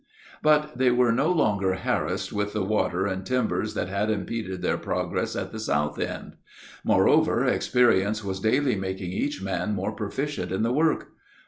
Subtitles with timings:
[0.41, 4.79] But they were no longer harassed with the water and timbers that had impeded their
[4.79, 6.37] progress at the south end.
[6.83, 11.09] Moreover, experience was daily making each man more proficient in the work.